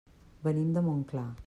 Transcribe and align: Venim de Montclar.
Venim 0.47 0.73
de 0.79 0.85
Montclar. 0.89 1.31